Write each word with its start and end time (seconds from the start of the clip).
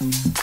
Mm-hmm. 0.00 0.40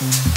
Mm-hmm. 0.00 0.33